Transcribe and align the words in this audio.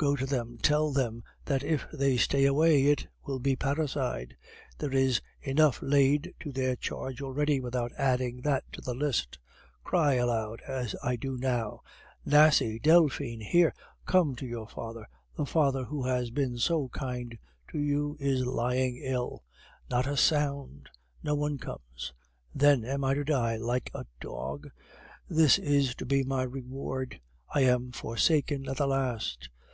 Go 0.00 0.14
to 0.14 0.26
them; 0.26 0.52
just 0.58 0.64
tell 0.64 0.92
them 0.92 1.24
that 1.46 1.64
if 1.64 1.84
they 1.92 2.16
stay 2.16 2.44
away 2.44 2.84
it 2.86 3.08
will 3.26 3.40
be 3.40 3.56
parricide! 3.56 4.36
There 4.78 4.92
is 4.94 5.20
enough 5.42 5.82
laid 5.82 6.32
to 6.38 6.52
their 6.52 6.76
charge 6.76 7.20
already 7.20 7.58
without 7.58 7.90
adding 7.98 8.42
that 8.42 8.62
to 8.74 8.80
the 8.80 8.94
list. 8.94 9.40
Cry 9.82 10.12
aloud 10.14 10.60
as 10.68 10.94
I 11.02 11.16
do 11.16 11.36
now, 11.36 11.80
'Nasie! 12.24 12.78
Delphine! 12.80 13.40
here! 13.42 13.74
Come 14.06 14.36
to 14.36 14.46
your 14.46 14.68
father; 14.68 15.04
the 15.36 15.44
father 15.44 15.82
who 15.82 16.04
has 16.06 16.30
been 16.30 16.58
so 16.58 16.88
kind 16.90 17.36
to 17.72 17.80
you 17.80 18.16
is 18.20 18.46
lying 18.46 18.98
ill!' 19.02 19.42
Not 19.90 20.06
a 20.06 20.16
sound; 20.16 20.90
no 21.24 21.34
one 21.34 21.58
comes! 21.58 22.12
Then 22.54 22.84
am 22.84 23.02
I 23.02 23.14
to 23.14 23.24
die 23.24 23.56
like 23.56 23.90
a 23.94 24.06
dog? 24.20 24.70
This 25.28 25.58
is 25.58 25.96
to 25.96 26.06
be 26.06 26.22
my 26.22 26.44
reward 26.44 27.20
I 27.52 27.62
am 27.62 27.90
forsaken 27.90 28.68
at 28.68 28.76
the 28.76 28.86
last. 28.86 29.48